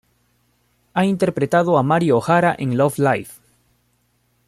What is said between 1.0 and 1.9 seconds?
interpretado a